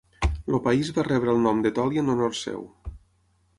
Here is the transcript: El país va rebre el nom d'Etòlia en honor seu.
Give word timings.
El 0.51 0.55
país 0.67 0.89
va 0.95 1.03
rebre 1.09 1.35
el 1.35 1.45
nom 1.45 1.61
d'Etòlia 1.67 2.05
en 2.05 2.11
honor 2.17 2.35
seu. 2.43 2.67